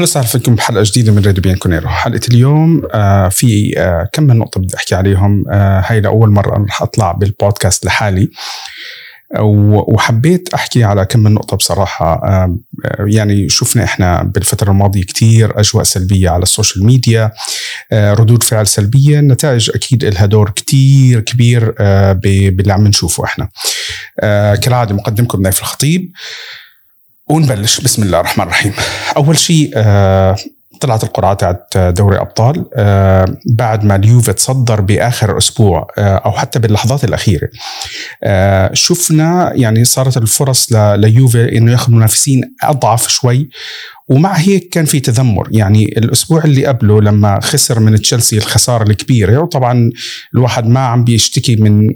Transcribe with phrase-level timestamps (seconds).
[0.00, 4.38] أهلا وسهلا فيكم بحلقة جديدة من راديو بيانكونيرو، حلقة اليوم آه في آه كم من
[4.38, 8.30] نقطة بدي أحكي عليهم، آه هاي لأول مرة رح أطلع بالبودكاست لحالي.
[9.40, 12.22] وحبيت أحكي على كم من نقطة بصراحة.
[12.98, 17.32] يعني شفنا إحنا بالفترة الماضية كثير أجواء سلبية على السوشيال ميديا.
[17.92, 21.74] ردود فعل سلبية النتائج أكيد لها دور كثير كبير
[22.12, 23.48] باللي عم نشوفه إحنا.
[24.56, 26.12] كالعادة مقدمكم نايف الخطيب.
[27.30, 27.80] ونبلش.
[27.80, 28.72] بسم الله الرحمن الرحيم.
[29.16, 30.36] أول شيء آه
[30.80, 32.64] طلعت القرعة تاعت دوري أبطال.
[32.74, 37.48] آه بعد ما اليوفي تصدر بآخر أسبوع آه أو حتى باللحظات الأخيرة
[38.72, 43.50] شفنا يعني صارت الفرص ليوفي إنه ياخذ منافسين أضعف شوي.
[44.08, 45.48] ومع هيك كان في تذمر.
[45.50, 49.90] يعني الأسبوع اللي قبله لما خسر من تشيلسي الخسارة الكبيرة وطبعا
[50.34, 51.88] الواحد ما عم بيشتكي من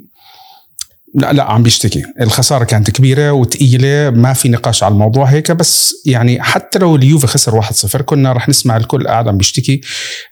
[1.15, 2.03] لا لا عم بيشتكي.
[2.21, 7.27] الخسارة كانت كبيرة وثقيلة ما في نقاش على الموضوع هيك بس يعني حتى لو اليوفي
[7.27, 9.81] خسر 1-0 كنا رح نسمع الكل قاعد عم بيشتكي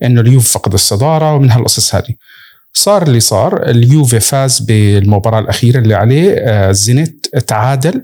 [0.02, 2.14] إنه اليوفي فقد الصدارة ومن هالقصص هذه.
[2.72, 8.02] صار اللي صار اليوفي فاز بالمباراة الأخيرة اللي عليه آه زينت تعادل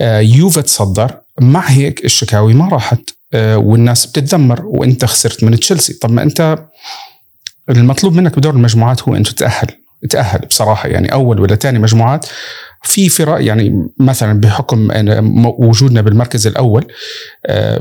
[0.00, 1.20] آه يوفي تصدر.
[1.40, 3.00] مع هيك الشكاوي ما راحت
[3.34, 5.92] آه والناس بتتذمر وإنت خسرت من تشيلسي.
[5.92, 6.58] طب ما أنت
[7.70, 9.85] المطلوب منك بدور المجموعات هو انت تتأهل.
[10.06, 10.88] تأهل بصراحة.
[10.88, 12.26] يعني أول ولا ثاني مجموعات
[12.82, 14.88] في فرق يعني مثلا بحكم
[15.58, 16.86] وجودنا بالمركز الأول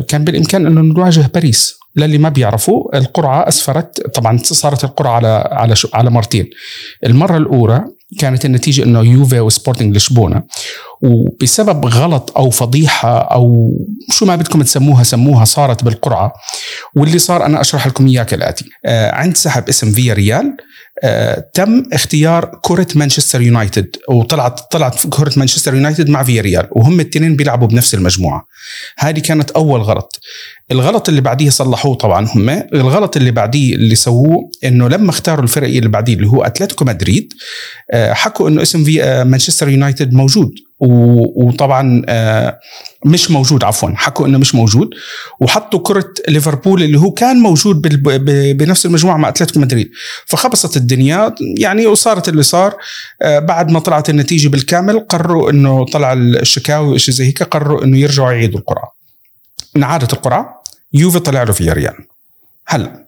[0.07, 1.75] كان بالإمكان أنه نواجه باريس.
[1.95, 6.49] للي ما بيعرفوا القرعة أسفرت طبعا صارت القرعة على على على مرتين
[7.05, 7.85] المرة الأولى
[8.19, 10.43] كانت النتيجة أنه يوفي وسبورتنج لشبونة.
[11.01, 13.71] وبسبب غلط أو فضيحة أو
[14.11, 16.33] شو ما بدكم تسموها سموها صارت بالقرعة.
[16.95, 20.55] واللي صار أنا أشرح لكم إياه كالآتي عند سحب اسم فيا ريال آه،
[21.53, 27.35] تم اختيار كرة مانشستر يونايتد وطلعت طلعت كرة مانشستر يونايتد مع فيا ريال وهم الاثنين
[27.35, 28.47] بيلعبوا بنفس المجموعة.
[28.97, 30.19] هذه كانت أول غلط.
[30.71, 32.49] الغلط اللي بعديه صلحوه طبعا هم.
[32.49, 37.33] الغلط اللي بعديه اللي سووه إنه لما اختاروا الفرق اللي بعديه اللي هو أتلتيكو مدريد
[37.91, 40.51] آه، حكوا إنه اسم في آه، مانشستر يونايتد موجود.
[40.79, 42.59] وطبعا آه،
[43.05, 44.89] مش موجود عفوا حكوا إنه مش موجود.
[45.39, 47.81] وحطوا كرة ليفربول اللي هو كان موجود
[48.57, 49.91] بنفس المجموعة مع أتلتيكو مدريد.
[50.25, 52.75] فخبصت الدنيا يعني وصارت اللي صار.
[53.25, 58.31] بعد ما طلعت النتيجة بالكامل قرروا إنه طلع الشكاوي وشيء زي هيك قرروا إنه يرجعوا
[58.31, 58.95] يعيدوا القرعة.
[59.75, 60.63] انعادت القرعة
[60.93, 61.95] يوفي طلع له فيا ريال
[62.67, 63.05] هلا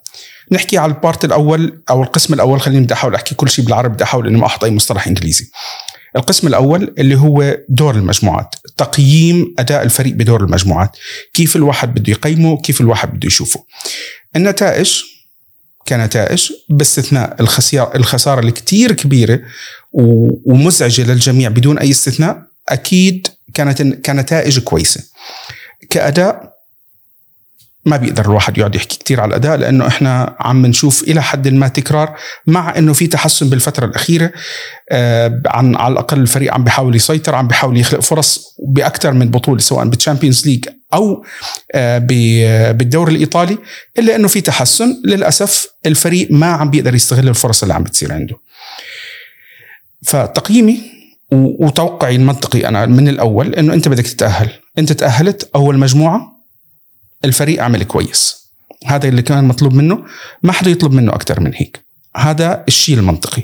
[0.52, 4.04] نحكي على البارت الأول أو القسم الأول خليني بدي أحاول أحكي كل شيء بالعربي بدي
[4.04, 5.52] أحاول إني ما أحط أي مصطلح إنجليزي.
[6.16, 10.97] القسم الأول اللي هو دور المجموعات تقييم أداء الفريق بدور المجموعات
[11.34, 13.63] كيف الواحد بده يقيمه كيف الواحد بده يشوفه.
[14.35, 15.01] النتائج
[15.88, 19.40] كنتائج باستثناء الخسارة الخسارة الكتير كبيرة
[20.45, 25.03] ومزعجة للجميع بدون أي استثناء أكيد كانت كنتائج كويسة.
[25.89, 26.56] كأداء
[27.88, 31.68] ما بيقدر الواحد يقعد يحكي كثير على الأداء لأنه إحنا عم نشوف إلى حد ما
[31.68, 32.16] تكرار
[32.48, 34.31] مع إنه في تحسن بالفترة الأخيرة
[34.92, 39.59] آه عن على الأقل الفريق عم بيحاول يسيطر عم بيحاول يخلق فرص باكثر من بطولة
[39.59, 41.25] سواء بال Champions League أو
[41.75, 41.98] آه
[42.72, 43.58] بالدوري الإيطالي
[44.00, 45.02] إلا إنه في تحسن.
[45.06, 48.36] للأسف الفريق ما عم بيقدر يستغل الفرص اللي عم بتصير عنده.
[50.06, 50.81] فتقييمي
[51.31, 54.50] وتوقعي المنطقي أنا من الأول إنه أنت بدك تتأهل.
[54.78, 56.37] أنت تأهلت أول مجموعة
[57.26, 58.48] الفريق عمل كويس.
[58.86, 60.06] هذا اللي كان مطلوب منه
[60.44, 61.86] ما حدا يطلب منه أكثر من هيك.
[62.18, 63.44] هذا الشيء المنطقي.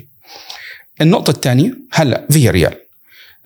[1.01, 2.73] النقطة الثانية هلأ فيا ريال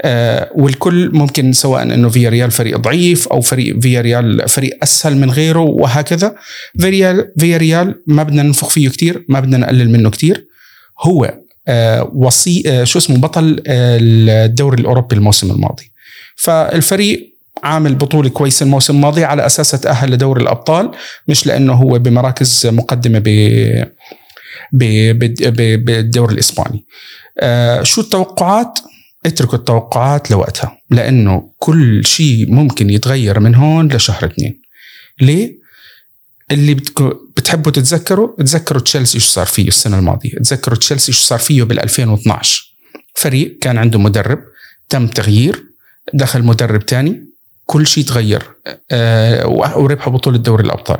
[0.01, 5.17] آه والكل ممكن سواء إنه فيا ريال فريق ضعيف أو فريق فيا ريال فريق أسهل
[5.17, 6.35] من غيره وهكذا
[6.79, 10.45] فيا ريال فيا ريال ما بدنا ننفخ فيه كثير ما بدنا نقلل منه كثير
[11.01, 11.33] هو
[11.67, 15.91] آه وصي آه شو اسمه بطل آه الدوري الأوروبي الموسم الماضي.
[16.35, 20.91] فالفريق عامل بطولة كويسة الموسم الماضي على أساس تأهل لدور الأبطال
[21.27, 24.83] مش لأنه هو بمراكز مقدمة ب
[25.85, 26.85] بالدوري الإسباني.
[27.39, 28.79] آه شو التوقعات؟
[29.25, 34.61] اتركوا التوقعات لوقتها لأنه كل شيء ممكن يتغير من هون لشهر اثنين.
[35.21, 35.57] ليه؟
[36.51, 36.73] اللي
[37.37, 40.31] بتحبوا تتذكروا؟ تذكروا تشيلسي شو صار فيه السنة الماضية.
[40.31, 42.75] تذكروا تشيلسي شو صار فيه بال 2012
[43.15, 44.39] فريق كان عنده مدرب
[44.89, 45.63] تم تغيير
[46.13, 47.26] دخل مدرب تاني.
[47.67, 48.43] كل شيء تغير.
[48.91, 50.97] آه، وربحوا بطولة دوري الأبطال.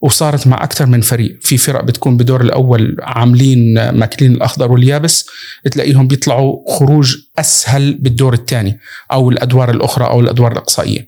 [0.00, 1.38] وصارت مع أكثر من فريق.
[1.42, 5.26] في فرق بتكون بدور الأول عاملين ماكلين الأخضر واليابس
[5.72, 8.78] تلاقيهم بيطلعوا خروج أسهل بالدور الثاني
[9.12, 11.06] أو الأدوار الأخرى أو الأدوار الإقصائية.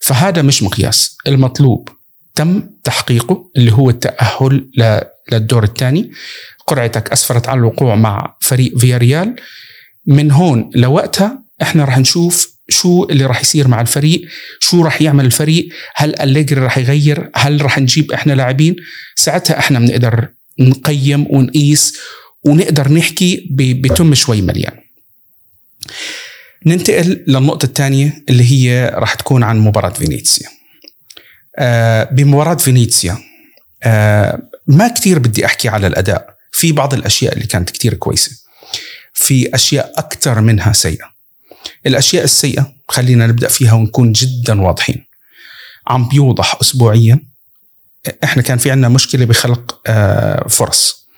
[0.00, 1.16] فهذا مش مقياس.
[1.26, 1.88] المطلوب
[2.34, 4.70] تم تحقيقه اللي هو التأهل
[5.32, 6.10] للدور الثاني.
[6.66, 9.36] قرعتك أسفرت عن الوقوع مع فريق فياريال.
[10.06, 14.22] من هون لوقتها إحنا رح نشوف شو اللي راح يصير مع الفريق؟
[14.60, 18.76] شو راح يعمل الفريق؟ هل أليجري راح يغير؟ هل راح نجيب إحنا لاعبين؟
[19.16, 20.28] ساعتها إحنا بنقدر
[20.60, 21.98] نقيم ونقيس
[22.44, 24.72] ونقدر نحكي بتم شوي مليان.
[26.66, 30.48] ننتقل للنقطة الثانية اللي هي راح تكون عن مباراة فينيسيا.
[31.58, 33.18] آه بمباراة فينيسيا
[33.82, 36.34] آه ما كثير بدي أحكي على الأداء.
[36.52, 38.30] في بعض الأشياء اللي كانت كثير كويسة.
[39.12, 41.09] في أشياء أكثر منها سيئة.
[41.86, 45.04] الأشياء السيئة خلينا نبدأ فيها ونكون جدا واضحين.
[45.86, 47.20] عم بيوضح أسبوعيا
[48.24, 51.08] إحنا كان في عندنا مشكلة بخلق آه فرص.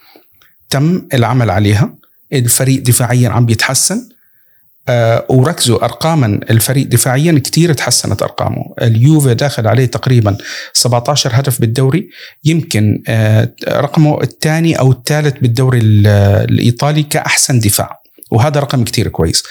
[0.69, 1.95] تم العمل عليها.
[2.33, 4.09] الفريق دفاعيا عم بيتحسن
[4.87, 6.39] آه وركزوا ارقاما.
[6.49, 8.73] الفريق دفاعيا كثير تحسنت أرقامه.
[8.81, 10.37] اليوفي داخل عليه تقريبا
[10.73, 12.09] 17 هدف بالدوري.
[12.43, 18.01] يمكن آه رقمه الثاني أو الثالث بالدوري الإيطالي كأحسن دفاع
[18.31, 19.43] وهذا رقم كثير كويس.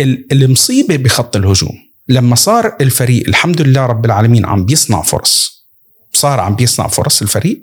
[0.00, 1.74] المصيبه بخط الهجوم.
[2.08, 5.66] لما صار الفريق الحمد لله رب العالمين عم بيصنع فرص.
[6.12, 7.62] صار عم بيصنع فرص الفريق.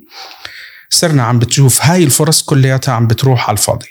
[0.89, 3.88] صرنا عم بتشوف هاي الفرص كلياتها عم بتروح على الفاضي.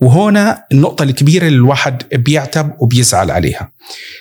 [0.00, 3.72] وهنا النقطة الكبيرة اللي الواحد بيعتب وبيزعل عليها.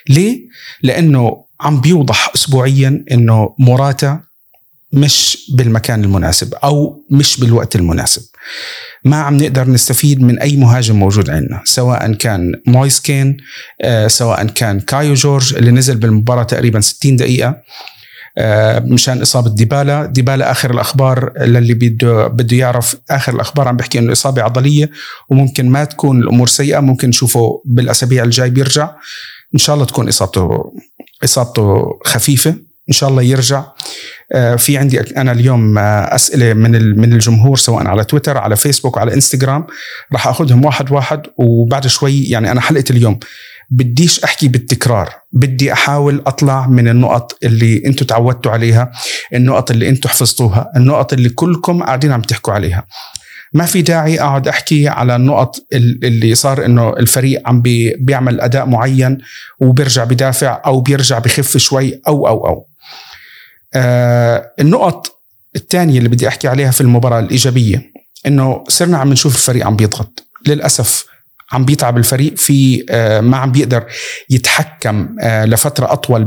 [0.10, 0.40] ليه؟
[0.82, 4.22] لأنه عم بيوضح أسبوعيا أنه موراتا
[4.94, 8.22] مش بالمكان المناسب أو مش بالوقت المناسب.
[9.04, 13.38] ما عم نقدر نستفيد من أي مهاجم موجود عندنا سواء كان مويس كين
[13.82, 17.62] آه، سواء كان كايو جورج اللي نزل بالمباراة تقريبا 60 دقيقة
[18.38, 20.06] آه، مشان إصابة ديبالا.
[20.06, 24.90] ديبالا آخر الأخبار للي بده بده يعرف آخر الأخبار عم بحكي إنه إصابة عضلية
[25.30, 28.90] وممكن ما تكون الأمور سيئة ممكن نشوفه بالأسابيع الجاي بيرجع.
[29.54, 30.74] إن شاء الله تكون اصابته
[31.24, 32.56] إصابته خفيفة.
[32.90, 33.64] إن شاء الله يرجع.
[34.34, 38.98] آه، في عندي أنا اليوم آه، أسئلة من من الجمهور سواء على تويتر على فيسبوك
[38.98, 39.68] على إنستغرام.
[40.14, 43.20] راح آخذهم واحد واحد وبعد شوي يعني أنا حلقة اليوم.
[43.70, 45.10] بديش أحكي بالتكرار.
[45.32, 48.92] بدي أحاول أطلع من النقط اللي أنتم تعودتوا عليها
[49.34, 52.88] النقط اللي أنتم حفظتوها النقط اللي كلكم قاعدين عم تحكوا عليها.
[53.54, 58.66] ما في داعي أقعد أحكي على النقط اللي صار إنه الفريق عم بي بيعمل أداء
[58.66, 59.18] معين
[59.60, 62.71] وبيرجع بدافع أو بيرجع بخف شوي أو أو أو.
[63.74, 65.22] آه النقط
[65.56, 67.92] الثانية اللي بدي أحكي عليها في المباراة الإيجابية
[68.28, 70.24] إنه صرنا عم نشوف الفريق عم بيضغط.
[70.48, 71.06] للأسف
[71.52, 73.86] عم بيتعب الفريق في آه، ما عم بيقدر
[74.30, 76.26] يتحكم آه، لفترة أطول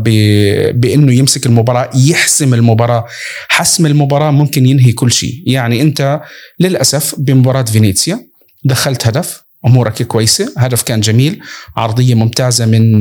[0.75, 3.07] بإنه يمسك المباراة يحسم المباراة.
[3.49, 5.43] حسم المباراة ممكن ينهي كل شيء.
[5.47, 6.21] يعني أنت
[6.61, 8.21] للأسف بمباراة فينيسيا
[8.65, 11.41] دخلت هدف أمورك كويسة هدف كان جميل
[11.77, 13.01] عرضية ممتازة من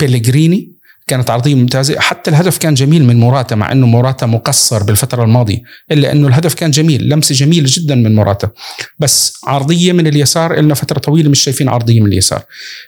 [0.00, 0.79] بيليغريني.
[1.10, 2.00] كانت عرضية ممتازة.
[2.00, 5.58] حتى الهدف كان جميل من موراتا مع إنه موراتا مقصر بالفترة الماضية
[5.92, 8.50] إلا إنه الهدف كان جميل لمسة جميلة جدا من موراتا.
[8.98, 12.42] بس عرضية من اليسار لنا فترة طويلة مش شايفين عرضية من اليسار.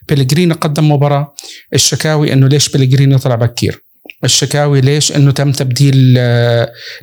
[0.09, 1.35] بيلغريني قدم مباراة
[1.75, 3.83] الشكاوي إنه ليش بيلغريني طلع بكير؟
[4.25, 5.95] الشكاوي ليش إنه تم تبديل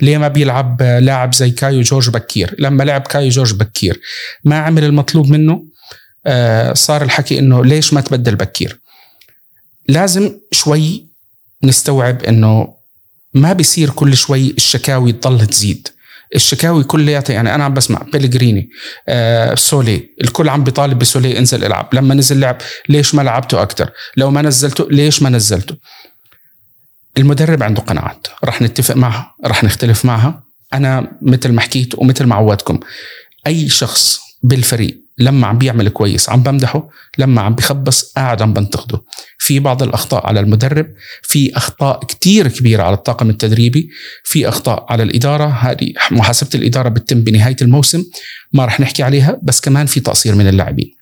[0.01, 3.99] ليه ما بيلعب لاعب زي كايو جورج بكير؟ لما لعب كايو جورج بكير
[4.43, 5.63] ما عمل المطلوب منه
[6.25, 8.79] آه، صار الحكي إنه ليش ما تبدل بكير؟
[9.87, 11.08] لازم شوي
[11.63, 12.73] نستوعب إنه
[13.33, 15.87] ما بيصير كل شوي الشكاوي تضل تزيد.
[16.35, 18.69] الشكاوي كلياتها يعني أنا عم بسمع بيلغريني
[19.07, 21.89] آه سولي الكل عم بيطالب بسولي انزل العب.
[21.93, 22.57] لما نزل لعب
[22.89, 25.75] ليش ما لعبته أكثر لو ما نزلته ليش ما نزلته؟
[27.17, 30.43] المدرب عنده قناعات رح نتفق معها رح نختلف معها.
[30.73, 32.79] أنا مثل ما حكيت ومثل ما عودتكم
[33.47, 39.01] أي شخص بالفريق لما عم بيعمل كويس عم بمدحه لما عم بخبص قاعد عم بنتقده.
[39.37, 40.87] في بعض الأخطاء على المدرب
[41.21, 43.89] في أخطاء كتير كبيرة على الطاقم التدريبي
[44.23, 45.45] في أخطاء على الإدارة.
[45.45, 48.03] هذه محاسبة الإدارة بتتم بنهاية الموسم
[48.53, 50.98] ما رح نحكي عليها بس كمان في تقصير من اللاعبين.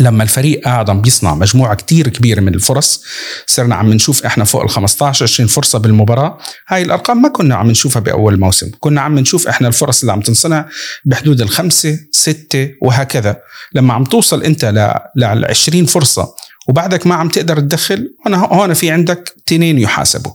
[0.00, 3.04] لما الفريق قاعد عم بيصنع مجموعة كتير كبيرة من الفرص
[3.46, 6.38] صرنا عم نشوف إحنا فوق ال 15 20 فرصة بالمباراة.
[6.68, 8.70] هاي الأرقام ما كنا عم نشوفها بأول موسم.
[8.80, 10.68] كنا عم نشوف إحنا الفرص اللي عم تنصنع
[11.04, 13.36] بحدود الخمسه ستة وهكذا.
[13.74, 14.64] لما عم توصل أنت
[15.16, 16.34] ل 20 فرصة
[16.68, 20.32] وبعدك ما عم تقدر تدخل هون في عندك تنين يحاسبوا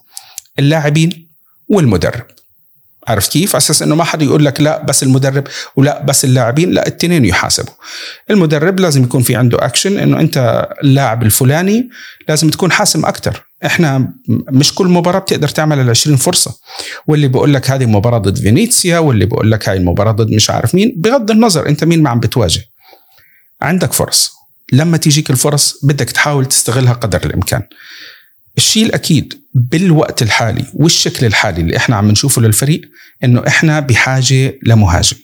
[0.59, 1.29] اللاعبين
[1.69, 2.25] والمدرب.
[3.09, 6.71] عرفت كيف؟ على أساس إنه ما حدا يقول لك لا بس المدرب ولا بس اللاعبين
[6.71, 7.73] لا التنين يحاسبوا.
[8.29, 11.89] المدرب لازم يكون في عنده اكشن إنه أنت اللاعب الفلاني
[12.29, 16.55] لازم تكون حاسم أكثر، إحنا مش كل مباراة بتقدر تعمل ال 20 فرصة
[17.07, 20.75] واللي بيقول لك هذه مباراة ضد فينيسيا واللي بيقول لك هاي المباراة ضد مش عارف
[20.75, 22.61] مين بغض النظر أنت مين ما عم بتواجه.
[23.61, 24.31] عندك فرص
[24.71, 27.61] لما تيجيك الفرص بدك تحاول تستغلها قدر الإمكان.
[28.59, 32.81] الشيء الأكيد بالوقت الحالي والشكل الحالي اللي إحنا عم نشوفه للفريق
[33.23, 35.17] إنه إحنا بحاجة لمهاجم.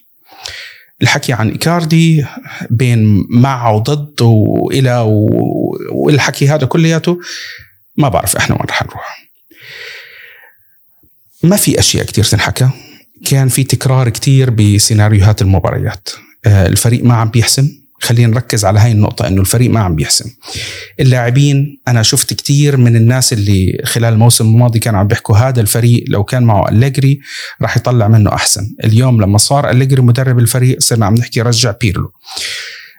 [1.01, 2.25] الحكي عن إيكاردي
[2.69, 5.05] بين مع وضد وإلى
[5.91, 7.19] والحكي هذا كلياته
[7.97, 9.29] ما بعرف إحنا وين رح نروح.
[11.43, 12.69] ما في أشياء كثير تنحكى.
[13.25, 16.09] كان في تكرار كثير بسيناريوهات المباريات.
[16.45, 17.69] آه، الفريق ما عم بيحسم.
[17.99, 20.29] خلينا نركز على هاي النقطة إنه الفريق ما عم بيحسم.
[20.99, 26.03] اللاعبين أنا شفت كثير من الناس اللي خلال الموسم الماضي كانوا عم بيحكوا هذا الفريق
[26.07, 27.19] لو كان معه أليجري
[27.61, 32.11] راح يطلع منه أحسن، اليوم لما صار أليجري مدرب الفريق صرنا عم نحكي رجع بيرلو.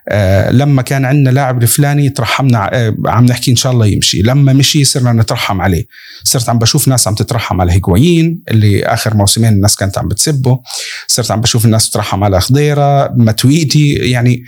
[0.09, 4.53] آه لما كان عندنا لاعب الفلاني ترحمنا آه عم نحكي إن شاء الله يمشي لما
[4.53, 5.85] مشي صرنا نترحم عليه
[6.23, 10.59] صرت عم بشوف ناس عم تترحم على هيغوين اللي آخر موسمين الناس كانت عم بتسبه
[11.07, 14.43] صرت عم بشوف الناس تترحم على خضيرة متويتي يعني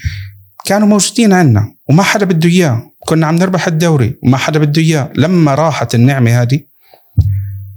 [0.66, 2.92] كانوا موجودين عندنا وما حدا بده إياه.
[3.00, 5.12] كنا عم نربح الدوري وما حدا بده إياه.
[5.16, 6.60] لما راحت النعمة هذه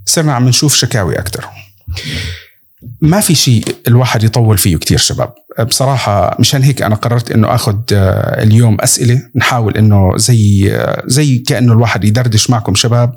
[0.06, 1.46] صرنا عم نشوف شكاوي أكثر
[3.00, 5.34] ما في شيء الواحد يطول فيه كثير شباب.
[5.68, 11.38] بصراحة مشان هيك أنا قررت إنه أخذ آه، اليوم أسئلة نحاول إنه زي آه، زي
[11.38, 13.12] كأنه الواحد يدردش معكم شباب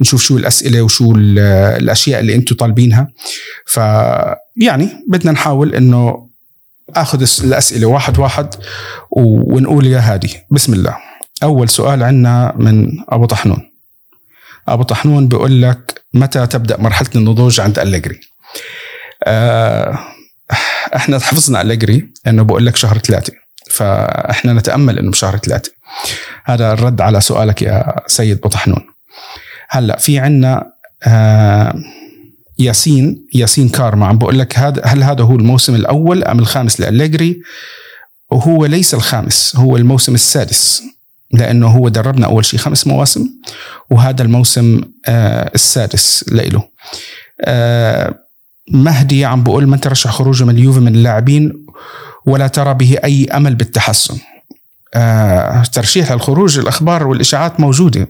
[0.00, 3.08] نشوف شو الأسئلة وشو الأشياء اللي أنتم طالبينها.
[3.66, 6.28] فيعني بدنا نحاول إنه
[6.90, 8.54] آخذ الأسئلة واحد واحد
[9.10, 10.36] ونقول يا هادي.
[10.50, 10.96] بسم الله.
[11.42, 13.70] أول سؤال عندنا من أبو طحنون.
[14.68, 18.20] أبو طحنون بيقول لك متى تبدأ مرحلة النضوج عند أليجري؟
[19.24, 19.98] آه
[20.96, 23.32] إحنا حفظنا أليجري انه بقول لك شهر ثلاثة.
[23.70, 25.72] فإحنا نتأمل إنه بشهر ثلاثة.
[26.44, 28.86] هذا الرد على سؤالك يا سيد بطحنون
[29.68, 30.72] هلأ في عندنا
[31.06, 31.74] آه
[32.64, 34.06] ياسين ياسين كارما.
[34.06, 37.40] عم بقول لك هذا هل هذا هو الموسم الأول أم الخامس لأليجري؟
[38.30, 40.82] وهو ليس الخامس هو الموسم السادس
[41.30, 43.28] لأنه هو دربنا أول شيء خمس مواسم
[43.90, 46.68] وهذا الموسم آه السادس له
[47.40, 48.14] آه
[48.70, 51.66] مهدي عم بقول من ترشح خروجه من اليوفي من اللاعبين
[52.26, 54.18] ولا ترى به أي أمل بالتحسن.
[54.94, 58.08] آه ترشيح الخروج الأخبار والإشاعات موجودة.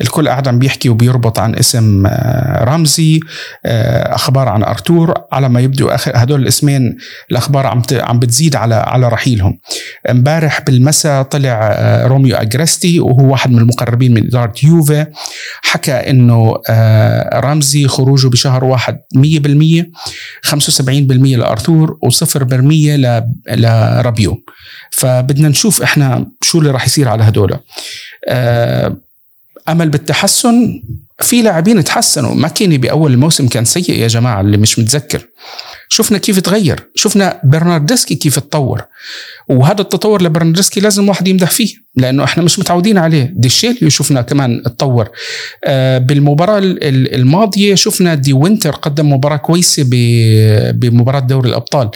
[0.00, 3.20] الكل قاعد عم بيحكي وبيربط عن اسم آه رمزي
[3.66, 5.14] آه أخبار عن أرتور.
[5.32, 6.96] على ما يبدو هدول الاسمين
[7.30, 9.58] الأخبار عم عم بتزيد على على رحيلهم.
[10.10, 15.06] امبارح بالمساء طلع آه روميو أجريستي وهو واحد من المقربين من إدارة يوفي
[15.62, 16.54] حكى إنه
[17.34, 19.84] رمزي خروجه بشهر واحد 100%
[20.46, 22.36] 75% لأرتور و0%
[23.50, 24.42] لرابيو.
[24.90, 27.58] فبدنا نشوف إحنا شو اللي راح يصير على هدول.
[29.68, 30.82] أمل بالتحسن
[31.22, 32.34] في لاعبين تحسنوا.
[32.34, 35.26] ماكيني بأول الموسم كان سيء يا جماعة اللي مش متذكر.
[35.88, 38.82] شفنا كيف تغير شفنا برناردسكي كيف تطور
[39.48, 43.32] وهذا التطور لبرناردسكي لازم واحد يمدح فيه لأنه إحنا مش متعودين عليه.
[43.36, 45.08] دي شيليو شفنا كمان تطور
[45.64, 49.84] آه، بالمباراة الماضية شفنا دي وينتر قدم مباراة كويسة
[50.72, 51.90] بمباراة دوري الأبطال.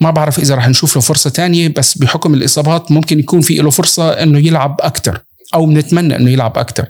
[0.00, 3.70] ما بعرف إذا رح نشوف له فرصة تانية بس بحكم الإصابات ممكن يكون في له
[3.70, 5.18] فرصة إنه يلعب أكثر
[5.54, 6.86] أو بنتمنى إنه يلعب أكثر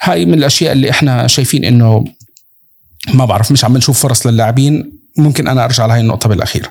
[0.00, 2.04] هاي من الأشياء اللي إحنا شايفين إنه
[3.14, 4.92] ما بعرف مش عم نشوف فرص للاعبين.
[5.18, 6.70] ممكن أنا أرجع لهي النقطة بالأخير.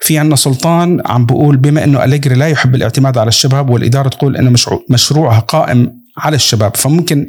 [0.00, 4.36] في عندنا سلطان عم بقول بما إنه أليجري لا يحب الاعتماد على الشباب والإدارة تقول
[4.36, 7.26] إنه مشروع مشروعها قائم على الشباب فممكن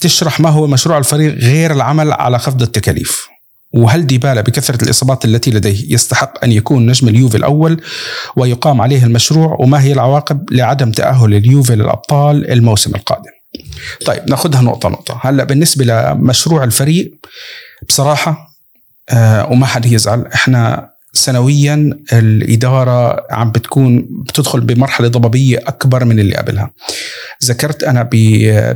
[0.00, 3.26] تشرح ما هو مشروع الفريق غير العمل على خفض التكاليف؟
[3.72, 7.80] وهل ديبالا بكثرة الإصابات التي لديه يستحق أن يكون نجم اليوفي الأول
[8.36, 13.30] ويقام عليه المشروع وما هي العواقب لعدم تأهل اليوفي للأبطال الموسم القادم؟
[14.06, 15.20] طيب ناخذها نقطة نقطة.
[15.22, 17.14] هلأ بالنسبة لمشروع الفريق
[17.88, 18.48] بصراحة
[19.10, 26.34] آه وما حد يزعل إحنا سنويا الإدارة عم بتكون بتدخل بمرحلة ضبابية أكبر من اللي
[26.36, 26.70] قبلها.
[27.44, 28.08] ذكرت أنا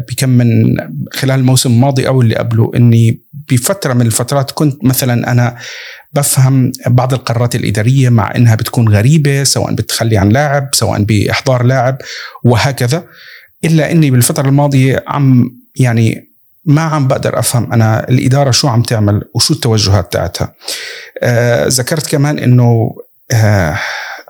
[0.08, 0.76] بكم من
[1.12, 5.56] خلال الموسم الماضي أو اللي قبله أني بفترة من الفترات كنت مثلا أنا
[6.12, 11.98] بفهم بعض القرارات الإدارية مع أنها بتكون غريبة سواء بتخلي عن لاعب سواء بإحضار لاعب
[12.44, 13.04] وهكذا
[13.64, 16.26] إلا أني بالفترة الماضية عم يعني
[16.64, 20.54] ما عم بقدر أفهم أنا الإدارة شو عم تعمل وشو التوجهات تاعتها.
[21.22, 22.90] آه ذكرت كمان إنه
[23.32, 23.78] آه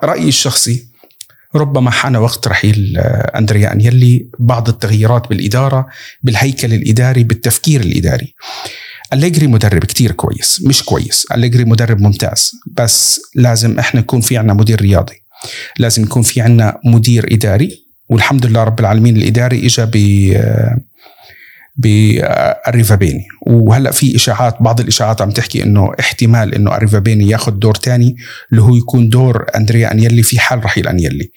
[0.05, 0.87] رأيي الشخصي
[1.55, 5.87] ربما حان وقت رحيل آه أندريا انيلي بعض التغييرات بالإدارة
[6.23, 8.35] بالهيكل الإداري بالتفكير الإداري.
[9.13, 11.27] أليجري مدرب كتير كويس مش كويس.
[11.35, 15.23] أليجري مدرب ممتاز بس لازم إحنا يكون في عنا مدير رياضي.
[15.79, 19.91] لازم يكون في عنا مدير إداري والحمد لله رب العالمين الإداري إجا
[21.77, 28.17] باريفابيني وهلأ في إشاعات بعض الإشاعات عم تحكي إنه احتمال إنه اريفابيني ياخذ دور تاني
[28.51, 31.31] اللي هو يكون دور أندريا أنيلي في حال رحيل أنيلي.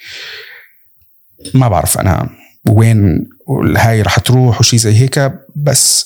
[1.54, 2.30] ما بعرف أنا
[2.68, 3.30] وين
[3.78, 6.06] هاي رح تروح وشي زي هيك بس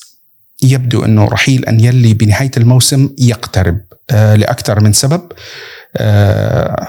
[0.63, 5.31] يبدو أنه رحيل انيلي بنهاية الموسم يقترب لأكثر من سبب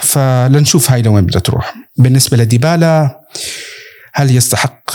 [0.01, 1.75] فلنشوف هاي لوين بدها تروح.
[1.97, 3.21] بالنسبة لديبالا
[4.15, 4.91] هل يستحق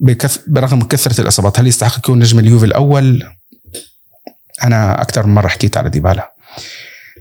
[0.00, 0.38] بكث...
[0.46, 3.22] برغم كثرة الإصابات هل يستحق يكون نجم اليوفي الأول؟
[4.64, 6.32] أنا أكثر من مرة حكيت على ديبالا.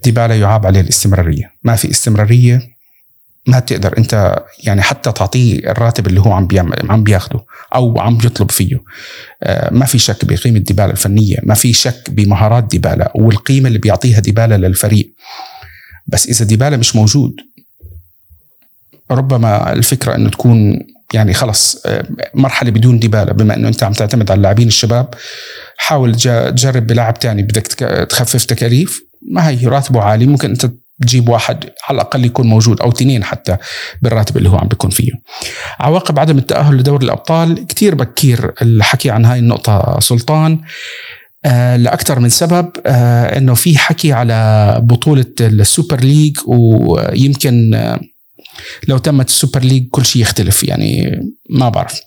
[0.03, 1.53] ديبالا يعاب عليه الاستمرارية.
[1.63, 2.76] ما في استمرارية
[3.48, 7.39] ما بتقدر انت يعني حتى تعطيه الراتب اللي هو عم بيعمل عم بياخده
[7.75, 8.77] أو عم بيطلب فيه.
[9.44, 14.20] آه، ما في شك بقيمة ديبالا الفنية ما في شك بمهارات ديبالا والقيمة اللي بيعطيها
[14.20, 15.13] ديبالا للفريق.
[16.08, 17.36] بس إذا ديبالا مش موجود
[19.12, 20.80] ربما الفكرة إنه تكون
[21.13, 25.13] يعني خلص آه، مرحلة بدون ديبالا بما إنه أنت عم تعتمد على اللاعبين الشباب
[25.77, 27.68] حاول تجرب بلاعب تاني بدك
[28.10, 29.01] تخفف تكاليف.
[29.32, 33.58] ما هي راتبه عالي ممكن أنت تجيب واحد على الأقل يكون موجود أو اثنين حتى
[34.01, 35.12] بالراتب اللي هو عم بيكون فيه.
[35.80, 40.60] عواقب عدم التأهل لدوري الأبطال كثير بكير الحكي عن هاي النقطة سلطان
[41.46, 48.00] آه لأكثر من سبب آه إنه في حكي على بطولة ال Super League ويمكن آه
[48.88, 52.00] لو تمت ال Super League كل شيء يختلف يعني ما بعرف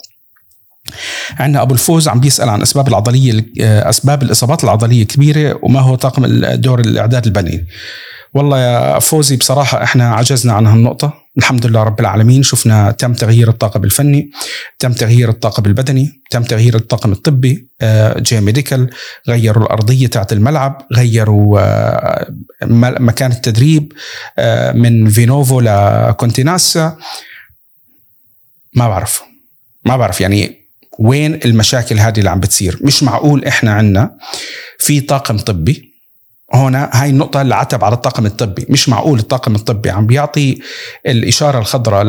[1.39, 6.45] عندنا أبو الفوز عم بيسأل عن أسباب العضلية أسباب الإصابات العضلية كبيرة وما هو طاقم
[6.55, 7.67] دور الإعداد البدني.
[8.35, 11.13] والله يا فوزي بصراحة إحنا عجزنا عن هالنقطة.
[11.39, 14.31] الحمد لله رب العالمين شفنا تم تغيير الطاقم الفني
[14.79, 18.91] تم تغيير الطاقم البدني تم تغيير الطاقم الطبي آه، J Medical
[19.29, 22.35] غيروا الأرضية تاعت الملعب غيروا آه،
[23.01, 23.93] مكان التدريب
[24.39, 26.97] آه، من فينوفو لكونتيناسا.
[28.73, 29.23] ما بعرف.
[29.85, 30.60] ما بعرف يعني
[30.99, 34.17] وين المشاكل هذه اللي عم بتصير؟ مش معقول إحنا عنا
[34.79, 35.91] في طاقم طبي.
[36.55, 38.67] هنا هاي النقطة اللي عتب على الطاقم الطبي.
[38.69, 40.59] مش معقول الطاقم الطبي عم بيعطي
[41.07, 42.07] الإشارة الخضراء ل...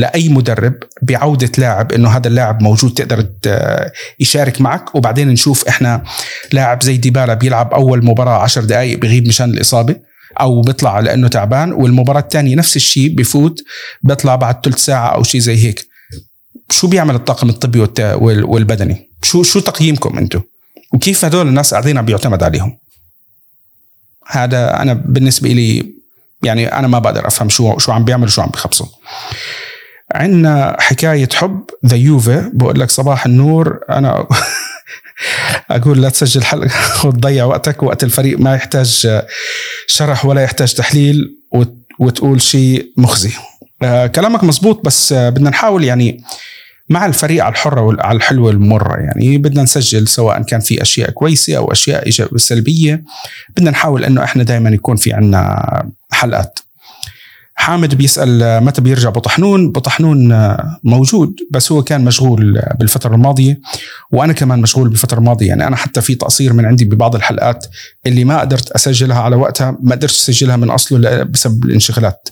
[0.00, 3.26] لأي مدرب بعودة لاعب إنه هذا اللاعب موجود تقدر
[4.20, 4.94] يشارك معك.
[4.94, 6.02] وبعدين نشوف إحنا
[6.52, 9.96] لاعب زي ديبالا بيلعب أول مباراة عشر دقائق بغيب مشان الإصابة
[10.40, 13.60] أو بيطلع لأنه تعبان والمباراة الثانية نفس الشيء بفوت
[14.02, 15.91] بيطلع بعد ثلث ساعة أو شيء زي هيك.
[16.72, 17.88] شو بيعمل الطاقم الطبي
[18.22, 20.40] والبدني؟ شو شو تقييمكم أنتم
[20.92, 22.78] وكيف هدول الناس قاعدين عم بيعتمد عليهم؟
[24.26, 25.94] هذا أنا بالنسبة لي
[26.42, 28.86] يعني أنا ما بقدر أفهم شو شو عم بيعملوا شو عم بيخبصوا.
[30.14, 32.50] عندنا حكاية حب ذا يوفي.
[32.54, 33.80] بقول لك صباح النور.
[33.90, 34.26] أنا
[35.70, 36.70] أقول لا تسجل حلقة
[37.06, 37.82] وتضيع وقتك.
[37.82, 39.20] وقت الفريق ما يحتاج
[39.86, 41.38] شرح ولا يحتاج تحليل.
[41.98, 43.32] وتقول شيء مخزي.
[43.82, 46.24] آه، كلامك مزبوط بس بدنا نحاول يعني
[46.88, 48.96] مع الفريق على الحرة وعلى الحلوة المرة.
[48.96, 53.04] يعني بدنا نسجل سواء كان في أشياء كويسة أو أشياء سلبية.
[53.56, 56.58] بدنا نحاول أنه إحنا دائما يكون في عنا حلقات.
[57.54, 60.34] حامد بيسأل متى بيرجع بطحنون؟ بطحنون
[60.84, 63.60] موجود بس هو كان مشغول بالفترة الماضية
[64.12, 65.48] وأنا كمان مشغول بالفترة الماضية.
[65.48, 67.66] يعني أنا حتى في تقصير من عندي ببعض الحلقات
[68.06, 72.28] اللي ما قدرت أسجلها على وقتها ما قدرت أسجلها من أصله بسبب الانشغالات.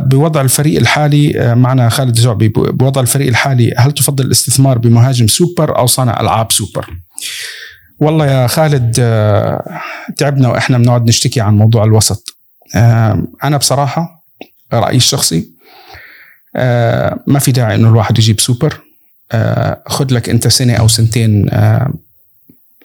[0.00, 5.78] بوضع الفريق الحالي آه، معنا خالد جعبي بوضع الفريق الحالي هل تفضل الاستثمار بمهاجم سوبر
[5.78, 6.90] أو صانع ألعاب سوبر؟
[7.98, 9.80] والله يا خالد آه،
[10.16, 12.36] تعبنا وإحنا بنقعد نشتكي عن موضوع الوسط.
[13.44, 14.24] أنا بصراحة
[14.72, 15.48] رأيي الشخصي
[17.26, 18.80] ما في داعي إنه الواحد يجيب سوبر.
[19.86, 21.50] خذ لك أنت سنة أو سنتين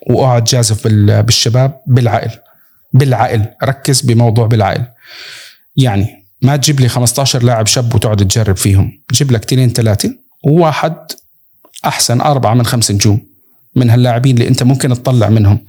[0.10, 2.32] وأقعد جازف بالشباب بالعقل.
[2.94, 4.86] بالعقل ركز بموضوع بالعقل.
[5.76, 9.04] يعني ما تجيب لي 15 لاعب شاب وتقعد تجرب فيهم.
[9.12, 10.96] جيب لك اثنين ثلاثة وواحد
[11.86, 13.28] أحسن أربعة من خمس نجوم
[13.76, 15.66] من هاللاعبين اللي أنت ممكن تطلع منهم.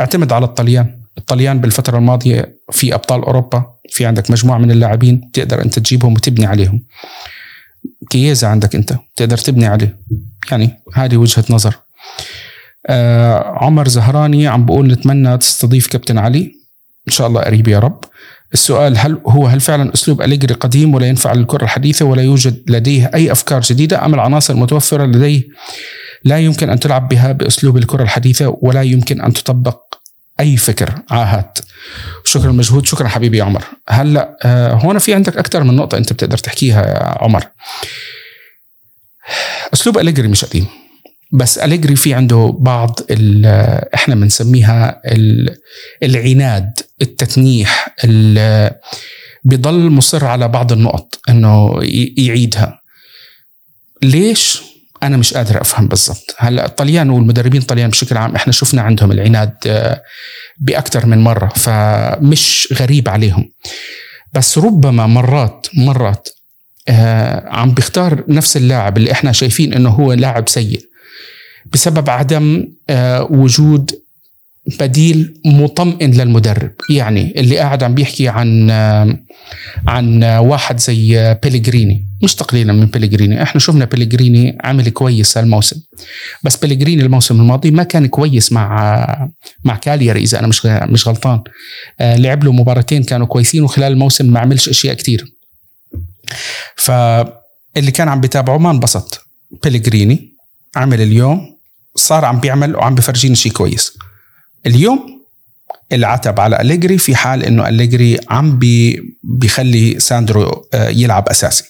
[0.00, 1.00] اعتمد على الطليان.
[1.18, 6.46] الطليان بالفترة الماضية في أبطال أوروبا في عندك مجموعة من اللاعبين تقدر أنت تجيبهم وتبني
[6.46, 6.84] عليهم.
[8.10, 9.98] كييزا عندك أنت تقدر تبني عليه.
[10.50, 11.74] يعني هذه وجهة نظر.
[12.86, 16.52] آه عمر زهراني عم بقول نتمنى تستضيف كابتن علي.
[17.08, 18.04] إن شاء الله قريب يا رب.
[18.52, 23.10] السؤال هل هو هل فعلا أسلوب أليجري قديم ولا ينفع للكرة الحديثة ولا يوجد لديه
[23.14, 25.42] أي أفكار جديدة؟ أم العناصر المتوفرة لديه
[26.24, 29.80] لا يمكن أن تلعب بها بأسلوب الكرة الحديثة ولا يمكن أن تطبق
[30.40, 31.58] أي فكر عاهات؟
[32.24, 32.86] شكرا مجهود.
[32.86, 33.64] شكرا حبيبي يا عمر.
[33.88, 37.44] هلأ آه، هون في عندك أكثر من نقطة أنت بتقدر تحكيها يا عمر.
[39.72, 40.66] أسلوب أليجري مش قديم
[41.32, 43.00] بس أليجري في عنده بعض
[43.94, 45.02] إحنا بنسميها
[46.02, 46.80] العناد.
[47.02, 47.94] التتنيح
[49.44, 51.78] بيضل مصر على بعض النقط إنه
[52.18, 52.80] يعيدها.
[54.02, 54.62] ليش؟
[55.02, 56.34] أنا مش قادر أفهم بالضبط.
[56.38, 60.02] هلأ الطليان والمدربين الطليان بشكل عام إحنا شفنا عندهم العناد آه،
[60.58, 63.50] باكثر من مرة فمش غريب عليهم.
[64.32, 66.28] بس ربما مرات مرات
[66.88, 70.80] آه، عم بيختار نفس اللاعب اللي إحنا شايفين إنه هو لاعب سيء
[71.72, 73.90] بسبب عدم آه، وجود
[74.80, 76.70] بديل مطمئن للمدرب.
[76.90, 78.70] يعني اللي قاعد عم بيحكي عن
[79.86, 85.76] عن واحد زي بيليجريني مش تقليلا من بيليجريني إحنا شفنا بيليجريني عمل كويس هالموسم
[86.42, 89.30] بس بيليجريني الموسم الماضي ما كان كويس مع
[89.64, 91.40] مع كالياري إذا أنا مش مش غلطان.
[92.00, 95.24] آه، لعب له مباراتين كانوا كويسين وخلال الموسم ما عملش أشياء كتير.
[96.76, 99.20] فاللي كان عم بيتابعه ما انبسط.
[99.62, 100.34] بيليجريني
[100.76, 101.40] عمل اليوم
[101.96, 103.92] صار عم بيعمل وعم بفرجيني شيء كويس.
[104.66, 105.24] اليوم
[105.92, 111.64] العتب على أليجري في حال إنه أليجري عم بي بيخلي ساندرو آه، يلعب أساسي.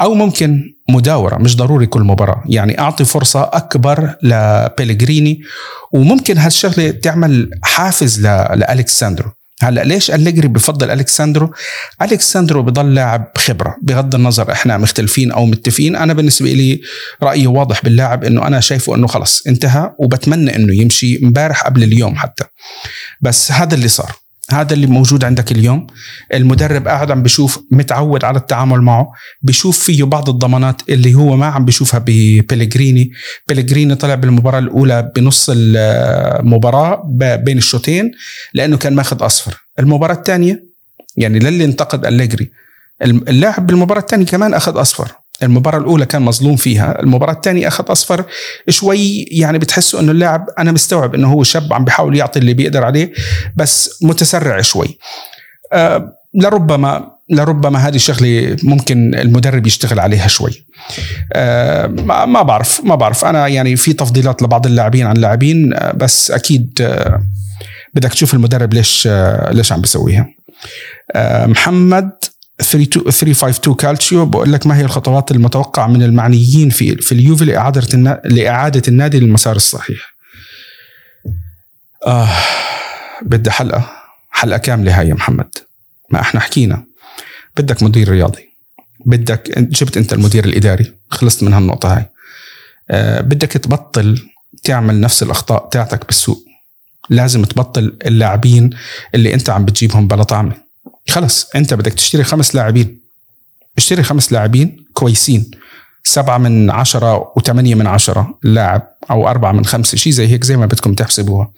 [0.00, 2.42] أو ممكن مداورة مش ضروري كل مباراة.
[2.46, 5.40] يعني أعطي فرصة أكبر لبيلغريني
[5.92, 9.30] وممكن هالشغلة تعمل حافز لالكساندرو
[9.62, 11.52] هلا ليش أليجري بفضل الكساندرو؟
[12.02, 16.80] الكساندرو بضل لاعب خبرة بغض النظر إحنا مختلفين أو متفقين أنا بالنسبة لي
[17.22, 22.16] رأيي واضح باللاعب إنه أنا شايفه إنه خلص انتهى وبتمنى إنه يمشي امبارح قبل اليوم
[22.16, 22.44] حتى
[23.20, 25.86] بس هذا اللي صار هذا اللي موجود عندك اليوم.
[26.34, 31.46] المدرب قاعد عم بشوف متعود على التعامل معه بشوف فيه بعض الضمانات اللي هو ما
[31.46, 33.10] عم بشوفها ببلغريني
[33.48, 37.02] بلغريني طلع بالمباراة الأولى بنص المباراة
[37.44, 38.10] بين الشوطين
[38.54, 39.54] لأنه كان ماخذ أصفر.
[39.78, 40.64] المباراة الثانية
[41.16, 42.50] يعني للي انتقد أليجري
[43.02, 45.12] اللاعب بالمباراة الثانية كمان أخذ أصفر.
[45.42, 47.00] المباراة الأولى كان مظلوم فيها.
[47.02, 48.24] المباراة الثانية أخذ أصفر
[48.68, 52.84] شوي يعني بتحسوا أنه اللاعب أنا مستوعب أنه هو شاب عم بيحاول يعطي اللي بيقدر
[52.84, 53.12] عليه
[53.56, 54.98] بس متسرع شوي.
[55.72, 60.66] أه لربما لربما هذه شغلة ممكن المدرب يشتغل عليها شوي.
[61.32, 61.86] أه
[62.26, 63.24] ما بعرف ما بعرف.
[63.24, 67.22] أنا يعني في تفضيلات لبعض اللاعبين عن لاعبين أه بس أكيد أه
[67.94, 70.26] بدك تشوف المدرب ليش أه ليش عم بيسويها
[71.12, 72.10] أه محمد
[72.62, 78.82] 352 كالتشيو بقول لك ما هي الخطوات المتوقعة من المعنيين في في اليوفي لإعادة لإعادة
[78.88, 80.14] النادي للمسار الصحيح.
[82.06, 82.28] آه
[83.22, 83.90] بدها حلقة
[84.30, 85.50] حلقة كاملة هاي يا محمد.
[86.10, 86.84] ما إحنا حكينا.
[87.56, 88.48] بدك مدير رياضي.
[89.06, 90.92] بدك جبت أنت المدير الإداري.
[91.10, 92.06] خلصت من هالنقطة هاي.
[92.90, 94.28] آه بدك تبطل
[94.64, 96.44] تعمل نفس الأخطاء تاعتك بالسوق.
[97.10, 98.70] لازم تبطل اللاعبين
[99.14, 100.67] اللي أنت عم بتجيبهم بلا طعمة.
[101.10, 103.00] خلص انت بدك تشتري خمس لاعبين.
[103.76, 105.50] اشتري خمس لاعبين كويسين.
[106.04, 110.56] سبعة من عشرة وثمانية من عشرة لاعب أو أربعة من خمسة شيء زي هيك زي
[110.56, 111.50] ما بدكم تحسبوها.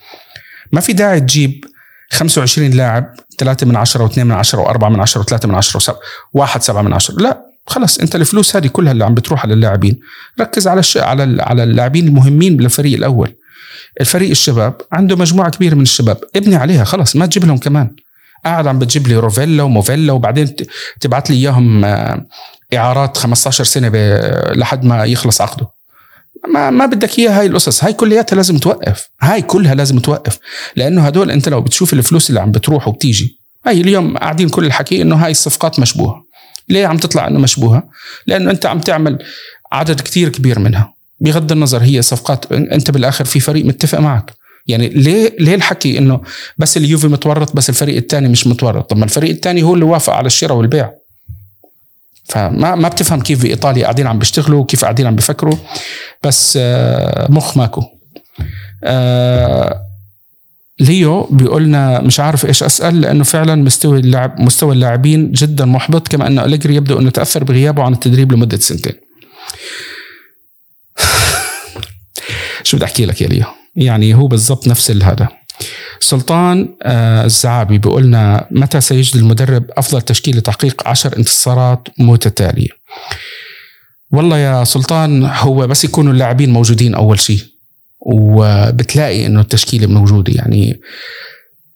[0.72, 1.64] ما في داعي تجيب
[2.12, 5.98] 25 لاعب ثلاثة من عشرة واثنين من عشرة وأربعة من عشرة وثلاثة من عشرة وسبعة
[6.32, 7.14] واحد سبعة من عشرة.
[7.22, 10.00] لا خلص انت الفلوس هذه كلها اللي عم بتروح على اللاعبين.
[10.40, 10.96] ركز على الش...
[10.96, 13.34] على على اللاعبين المهمين للفريق الأول.
[14.00, 17.90] الفريق الشباب عنده مجموعة كبيرة من الشباب ابني عليها خلص ما تجيب لهم كمان.
[18.44, 20.56] قاعد عم بتجيب لي روفيلا وموفيلا وبعدين
[21.00, 22.26] تبعت لي إياهم آه،
[22.74, 23.90] إعارات 15 سنة
[24.54, 25.66] لحد ما يخلص عقده.
[26.54, 27.84] ما ما بدك إياها هاي القصص.
[27.84, 29.08] هاي كلياتها لازم توقف.
[29.20, 30.38] هاي كلها لازم توقف.
[30.76, 35.02] لأنه هدول أنت لو بتشوف الفلوس اللي عم بتروح وبتيجي هاي اليوم قاعدين كل الحكي
[35.02, 36.24] إنه هاي الصفقات مشبوهة.
[36.68, 37.82] ليه عم تطلع إنه مشبوهة؟
[38.26, 39.18] لأنه أنت عم تعمل
[39.72, 40.94] عدد كتير كبير منها.
[41.20, 44.32] بغض النظر هي صفقات أنت بالآخر في فريق متفق معك.
[44.70, 46.20] يعني ليه ليه الحكي إنه
[46.58, 50.12] بس اليوفي متورط بس الفريق الثاني مش متورط؟ طب ما الفريق الثاني هو اللي وافق
[50.12, 50.90] على الشراء والبيع.
[52.24, 55.56] فما ما بتفهم كيف بإيطاليا قاعدين عم بيشتغلوا وكيف قاعدين عم بيفكروا.
[56.22, 57.82] بس آه، مخ ماكو.
[58.84, 59.80] آه،
[60.80, 66.26] ليو بيقولنا مش عارف إيش أسأل لأنه فعلا مستوى اللاعب مستوى اللاعبين جدا محبط كما
[66.26, 68.92] أن أليجري يبدو أنه تأثر بغيابه عن التدريب لمدة سنتين.
[72.62, 75.28] شو بدي أحكي لك يا ليو؟ يعني هو بالضبط نفس هذا
[76.00, 82.68] سلطان آه، الزعابي بيقولنا متى سيجد المدرب أفضل تشكيل لتحقيق عشر انتصارات متتالية؟
[84.12, 87.42] والله يا سلطان هو بس يكونوا اللاعبين موجودين أول شيء
[88.00, 90.32] وبتلاقي إنه التشكيلة موجودة.
[90.32, 90.80] يعني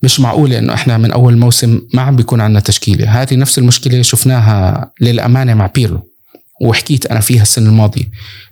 [0.02, 3.22] مش معقولة إنه إحنا من أول موسم ما عم بيكون عندنا تشكيلة.
[3.22, 6.13] هذه نفس المشكلة شفناها للأمانة مع بيرلو
[6.60, 8.04] وحكيت أنا فيها السنة الماضية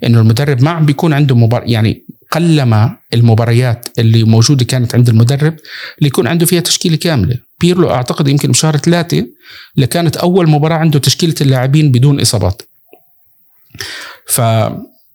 [0.05, 5.57] إنه المدرب ما عم بيكون عنده مبار يعني قلما المباريات اللي موجودة كانت عند المدرب
[5.99, 7.39] اللي يكون عنده فيها تشكيلة كاملة.
[7.61, 9.27] بيرلو أعتقد يمكن بشهر ثلاثة
[9.77, 12.63] اللي كانت أول مباراة عنده تشكيلة اللاعبين بدون إصابات.
[14.27, 14.39] ف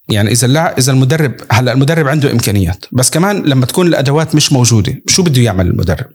[0.09, 4.53] يعني إذا اللاعب إذا المدرب هلأ المدرب عنده إمكانيات بس كمان لما تكون الأدوات مش
[4.53, 6.11] موجودة شو بده يعمل المدرب؟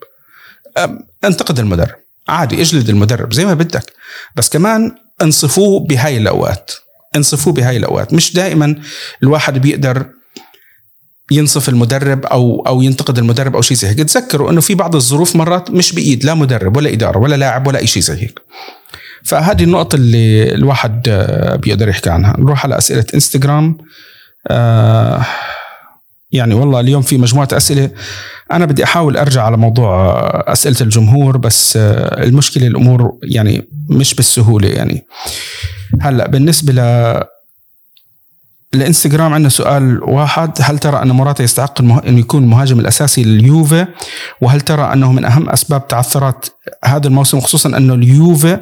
[1.24, 1.94] انتقد المدرب
[2.28, 3.92] عادي اجلد المدرب زي ما بدك
[4.36, 6.70] بس كمان انصفوه بهاي الأوقات
[7.16, 8.14] انصفوه بهاي الأوقات.
[8.14, 8.76] مش دائما
[9.22, 10.06] الواحد بيقدر
[11.30, 13.98] ينصف المدرب أو أو ينتقد المدرب أو شيء زي هيك.
[13.98, 17.84] تذكروا إنه في بعض الظروف مرات مش بإيد لا مدرب ولا إدارة ولا لاعب ولا
[17.84, 18.40] شيء زي هيك.
[19.24, 22.36] فهذه النقطة اللي الواحد آه، بيقدر يحكي عنها.
[22.38, 23.78] نروح على أسئلة إنستغرام.
[24.48, 25.26] آه
[26.32, 27.90] يعني والله اليوم في مجموعة أسئلة
[28.52, 30.14] أنا بدي أحاول أرجع على موضوع
[30.52, 35.06] أسئلة الجمهور بس المشكلة الأمور يعني مش بالسهولة يعني
[36.00, 37.22] هلأ بالنسبة ل
[38.74, 41.80] الانستغرام عندنا سؤال واحد هل ترى أن موراتا يستحق.
[41.80, 43.86] إنه يكون المهاجم الأساسي لليوفي
[44.40, 46.46] وهل ترى أنه من أهم أسباب تعثرات
[46.84, 48.60] هذا الموسم خصوصا انه اليوفي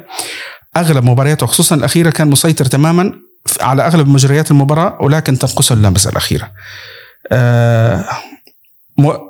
[0.77, 3.13] أغلب مبارياته خصوصا الأخيرة كان مسيطر تماما
[3.61, 6.51] على أغلب مجريات المباراة ولكن تنقصه اللمسه الأخيرة.
[7.31, 8.05] آه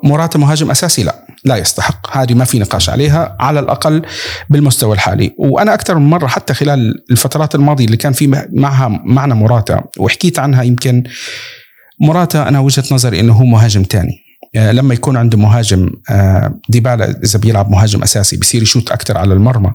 [0.03, 2.17] موراتا مهاجم أساسي لا لا يستحق.
[2.17, 4.01] هذه ما في نقاش عليها على الأقل
[4.49, 5.35] بالمستوى الحالي.
[5.37, 10.39] وأنا أكثر من مرة حتى خلال الفترات الماضية اللي كان في معها معنا موراتا وحكيت
[10.39, 11.03] عنها يمكن
[11.99, 17.19] موراتا أنا وجهة نظري إنه هو مهاجم ثاني آه، لما يكون عنده مهاجم آه، ديبالا
[17.23, 19.73] إذا بيلعب مهاجم أساسي بصير يشوت أكثر على المرمى.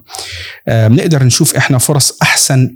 [0.69, 2.75] آه، بنقدر نشوف إحنا فرص أحسن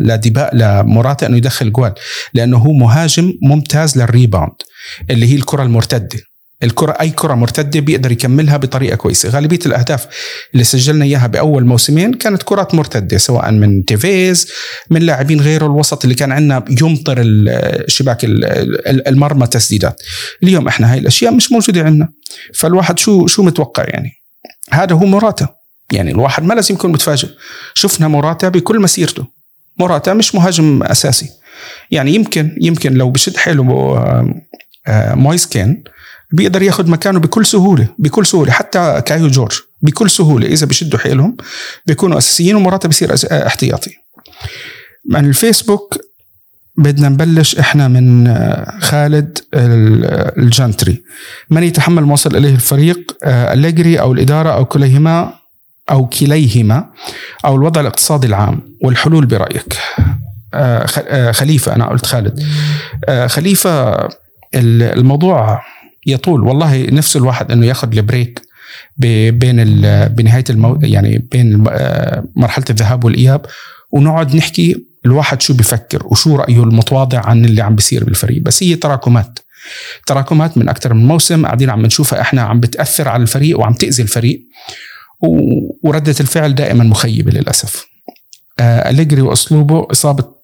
[0.00, 1.92] لديبا لموراتا إنه يدخل جوال
[2.34, 4.54] لأنه هو مهاجم ممتاز لل rebound
[5.10, 6.18] اللي هي الكرة المرتدة.
[6.62, 9.28] الكرة أي كرة مرتدة بيقدر يكملها بطريقة كويسة.
[9.28, 10.06] غالبية الأهداف
[10.52, 14.48] اللي سجلنا إياها بأول موسمين كانت كرات مرتدة سواء من تيفيز
[14.90, 20.02] من لاعبين غيره الوسط اللي كان عندنا يمطر الشباك المرمى تسديدات
[20.42, 22.08] اليوم إحنا هاي الأشياء مش موجودة عندنا.
[22.54, 24.12] فالواحد شو شو متوقع يعني؟
[24.70, 25.48] هذا هو مراتا
[25.92, 27.28] يعني الواحد ما لازم يكون متفاجئ.
[27.74, 29.26] شفنا مراتا بكل مسيرته.
[29.78, 31.28] مراتا مش مهاجم أساسي.
[31.90, 33.62] يعني يمكن يمكن لو بشد حيله
[34.86, 35.84] آه، مويس كين
[36.32, 40.46] بيقدر ياخذ مكانه بكل سهولة بكل سهولة حتى كايو جورج بكل سهولة.
[40.46, 41.36] إذا بشدوا حيلهم
[41.86, 43.14] بيكونوا أساسيين ومرات بيصير
[43.46, 43.90] احتياطي.
[45.10, 45.98] من الفيسبوك
[46.76, 51.02] بدنا نبلش إحنا من آه، خالد الجانتري
[51.50, 55.34] من يتحمل ما وصل إليه الفريق آه، أليجري أو الإدارة أو كليهما
[55.90, 56.90] أو كليهما
[57.44, 59.78] أو الوضع الاقتصادي العام والحلول برأيك؟
[60.54, 62.42] آه، خليفة أنا قلت خالد.
[63.26, 64.08] خليفة
[64.54, 65.62] الموضوع
[66.06, 66.44] يطول.
[66.44, 68.42] والله نفس الواحد إنه ياخذ ال break
[68.96, 69.64] بين
[70.08, 73.46] بنهاية المو يعني بين آه، مرحلة الذهاب والإياب
[73.92, 78.42] ونقعد نحكي الواحد شو بفكر وشو رأيه المتواضع عن اللي عم بيصير بالفريق.
[78.42, 79.38] بس هي تراكمات.
[80.06, 84.02] تراكمات من أكثر من موسم قاعدين عم نشوفها إحنا عم بتأثر على الفريق وعم تأذي
[84.02, 84.40] الفريق
[85.82, 87.86] وردة الفعل دائما مخيبة للأسف.
[88.60, 90.41] آه أليجري وأسلوبه إصابة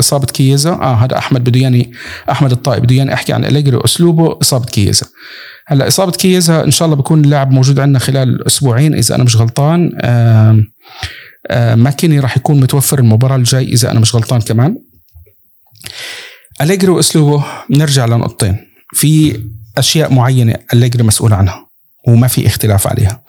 [0.00, 0.70] إصابة كييزا.
[0.70, 1.92] آه هذا أحمد بده ياني
[2.30, 5.06] أحمد الطائب بده ياني أحكي عن أليجري وأسلوبه إصابة كييزا.
[5.66, 9.36] هلأ إصابة كييزا إن شاء الله بكون اللاعب موجود عندنا خلال أسبوعين إذا أنا مش
[9.36, 9.92] غلطان.
[10.00, 10.64] آه
[11.46, 14.76] آه ماكيني راح يكون متوفر المباراة الجاي إذا أنا مش غلطان كمان.
[16.60, 18.56] أليجري وأسلوبه نرجع لنقطتين.
[18.92, 19.42] في
[19.78, 21.66] أشياء معينة أليجري مسؤول عنها
[22.08, 23.22] وما في اختلاف عليها.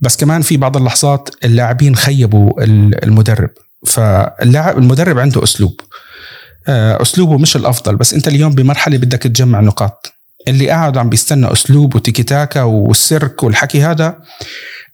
[0.00, 2.64] بس كمان في بعض اللحظات اللاعبين خيبوا
[3.04, 3.50] المدرب.
[3.86, 5.80] فاللاعب المدرب عنده أسلوب.
[6.68, 10.12] آه، أسلوبه مش الأفضل بس أنت اليوم بمرحلة بدك تجمع نقاط.
[10.48, 14.18] اللي قاعد عم بيستنى أسلوب وتيكي تاكا والسيرك والحكي هذا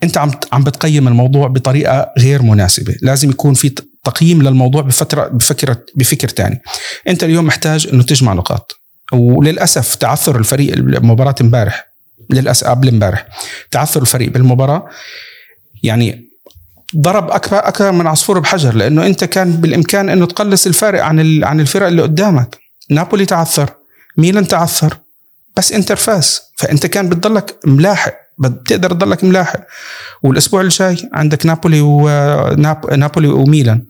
[0.03, 2.95] أنت عم عم بتقيم الموضوع بطريقة غير مناسبة.
[3.03, 6.63] لازم يكون في تقييم للموضوع بفتره بفكره بفكر ثاني
[7.09, 8.81] أنت اليوم محتاج إنه تجمع نقاط.
[9.13, 11.87] وللأسف تعثر الفريق المباراة امبارح
[12.31, 13.27] للاسف قبل امبارح
[13.71, 14.89] تعثر الفريق بالمباراة.
[15.83, 16.34] يعني
[16.97, 21.61] ضرب أكثر أكثر من عصفور بحجر لأنه أنت كان بالإمكان أنه تقلص الفارق عن عن
[21.61, 22.59] الفرق اللي قدامك.
[22.91, 23.71] نابولي تعثر
[24.17, 24.97] ميلان تعثر
[25.57, 26.41] بس إنتر فاز.
[26.57, 29.61] فأنت كان بتضلك ملاحق بتقدر تضلك ملاحق.
[30.23, 33.87] والأسبوع الجاي عندك نابولي ونابولي وميلان.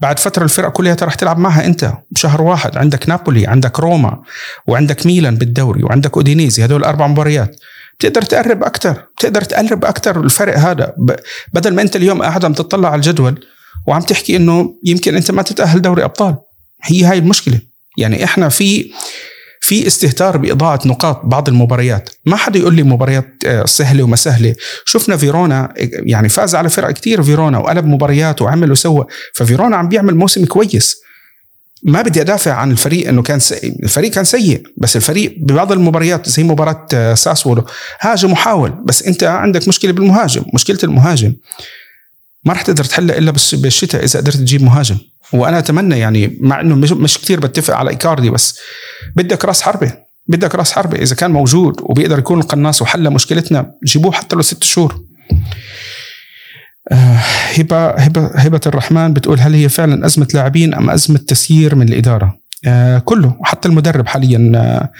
[0.00, 2.76] بعد فترة الفرق كلها رح تلعب معها أنت بشهر واحد.
[2.76, 4.22] عندك نابولي عندك روما
[4.66, 6.64] وعندك ميلان بالدوري وعندك أودينيزي.
[6.64, 7.56] هدول أربع مباريات.
[7.98, 10.94] بتقدر تقرب أكثر بتقدر تقرب أكثر الفرق هذا.
[11.52, 13.44] بدل ما أنت اليوم قاعد عم تطلع على الجدول
[13.86, 16.36] وعم تحكي إنه يمكن أنت ما تتأهل دوري أبطال
[16.82, 17.60] هي هاي المشكلة.
[17.98, 18.90] يعني إحنا في
[19.60, 22.10] في استهتار باضاعه نقاط بعض المباريات.
[22.26, 24.54] ما حدا يقول لي مباريات آه، سهلة وما سهلة.
[24.84, 25.74] شفنا فيرونا
[26.06, 29.06] يعني فاز على فرق كتير فيرونا وقلب مباريات وعمل وسوى.
[29.34, 31.03] ففيرونا عم بيعمل موسم كويس.
[31.84, 33.82] ما بدي أدافع عن الفريق إنه كان سيء.
[33.82, 37.64] الفريق كان سيء بس الفريق ببعض المباريات زي مباراة آه، ساسولو
[38.00, 41.34] هاجم وحاول بس أنت عندك مشكلة بالمهاجم مشكلة المهاجم.
[42.44, 44.98] ما راح تقدر تحلها إلا بالشتاء إذا قدرت تجيب مهاجم.
[45.32, 48.58] وأنا أتمنى يعني مع إنه مش, كثير بتفق على إيكاردي بس
[49.16, 49.92] بدك رأس حربة
[50.26, 54.64] بدك رأس حربة إذا كان موجود وبيقدر يكون القناص وحل مشكلتنا جيبوه حتى لو ست
[54.64, 55.04] شهور.
[56.92, 57.20] آه،
[57.58, 62.38] هبة هبة هبة الرحمن بتقول هل هي فعلا أزمة لاعبين أم أزمة تسيير من الإدارة؟
[62.66, 64.90] آه كله وحتى المدرب حاليا آه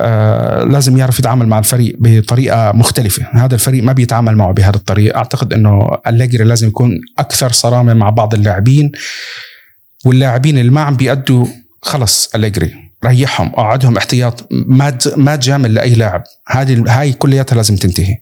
[0.00, 5.16] آه لازم يعرف يتعامل مع الفريق بطريقة مختلفة، هذا الفريق ما بيتعامل معه بهذه الطريقة،
[5.16, 8.92] أعتقد إنه أليجري لازم يكون أكثر صرامة مع بعض اللاعبين.
[10.04, 11.46] واللاعبين اللي ما عم بيأدوا
[11.82, 16.22] خلص أليجري ريحهم قعدهم احتياط ما ما تجامل لأي لاعب.
[16.48, 18.16] هذه هاي كلياتها لازم تنتهي.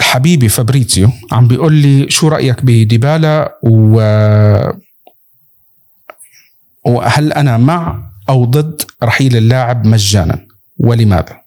[0.00, 4.00] حبيبي فابريتيو عم بيقول لي شو رأيك بديبالا و
[6.84, 10.46] وهل أنا مع أو ضد رحيل اللاعب مجانا؟
[10.78, 11.40] ولماذا؟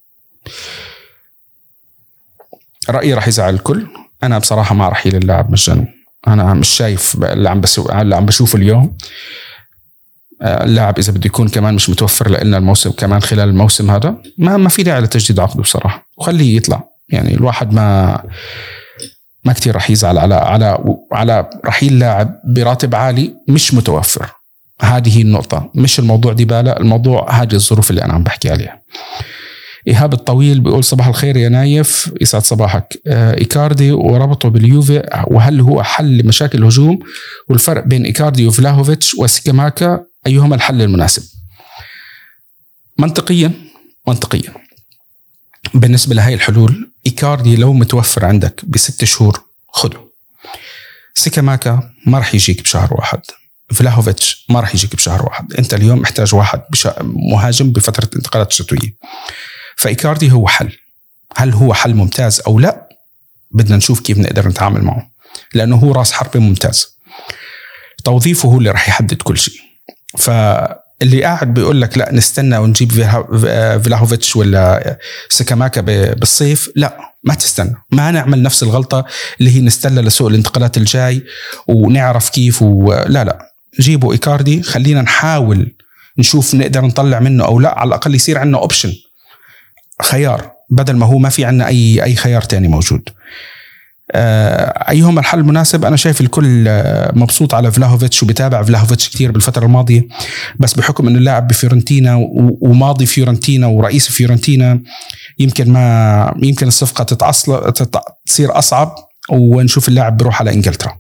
[2.90, 3.88] رأيي راح يزعل الكل.
[4.24, 5.88] أنا بصراحة مع رحيل اللاعب مجانا.
[6.28, 7.90] أنا مش شايف اللي عم بسو...
[7.90, 8.98] اللي عم بشوفه اليوم.
[10.42, 14.58] آه، اللاعب إذا بده يكون كمان مش متوفر لنا الموسم كمان خلال الموسم هذا ما
[14.58, 16.08] ما في داعي لتجديد عقده بصراحة.
[16.18, 16.93] وخليه يطلع.
[17.10, 18.20] يعني الواحد ما
[19.44, 20.78] ما كثير رح يزعل على على
[21.12, 24.30] على رحيل لاعب براتب عالي مش متوفر.
[24.82, 25.72] هذه النقطة.
[25.76, 28.82] مش الموضوع ديبالا الموضوع هذه الظروف اللي أنا عم بحكي عليها.
[29.88, 32.14] إيهاب الطويل بيقول صباح الخير يا نايف.
[32.22, 33.02] يسعد صباحك.
[33.08, 37.00] آه إيكاردي وربطه باليوفي وهل هو حل لمشاكل الهجوم؟
[37.50, 41.24] والفرق بين إيكاردي وفلاهوفيتش وسكاماكا أيهما الحل المناسب؟
[43.00, 43.52] منطقيا
[44.08, 44.54] منطقيا.
[45.74, 50.00] بالنسبة لهي الحلول إيكاردي لو متوفر عندك بست شهور خده
[51.14, 53.22] سيكاماكا ما راح يجيك بشهر واحد.
[53.74, 55.54] فلاهوفيتش ما راح يجيك بشهر واحد.
[55.54, 56.62] أنت اليوم محتاج واحد
[57.02, 58.96] مهاجم بفترة انتقالات الشتوية
[59.78, 60.78] فإيكاردي هو حل.
[61.36, 62.90] هل هو حل ممتاز أو لا؟
[63.52, 65.08] بدنا نشوف كيف نقدر نتعامل معه.
[65.54, 66.88] لأنه هو راس حربة ممتاز.
[68.04, 69.60] توظيفه هو اللي راح يحدد كل شيء.
[71.04, 72.92] فاللي قاعد بيقول لك لا نستنى ونجيب
[73.84, 74.98] فلاهوفيتش ولا
[75.30, 75.82] سكاماكا
[76.14, 77.76] بالصيف لا ما تستنى.
[77.92, 79.06] ما نعمل نفس الغلطة
[79.40, 81.24] اللي هي نستنى لسوق الانتقالات الجاي
[81.68, 85.76] ونعرف كيف ولا لا جيبوا إيكاردي خلينا نحاول
[86.18, 88.94] نشوف نقدر نطلع منه أو لا على الأقل يصير عندنا option
[90.02, 93.10] خيار بدل ما هو ما في عندنا اي أي خيار تاني موجود.
[94.16, 100.08] أيهما الحل المناسب؟ أنا شايف الكل آه، مبسوط على فلاهوفيتش وبتابع فلاهوفيتش كثير بالفترة الماضية.
[100.60, 102.28] بس بحكم إنه اللاعب بفيورنتينا
[102.62, 104.80] وماضي فيورنتينا ورئيس فيورنتينا
[105.40, 107.74] يمكن ما يمكن الصفقة تتعصل
[108.26, 108.96] تصير أصعب
[109.32, 110.98] ونشوف اللاعب بيروح على إنجلترا.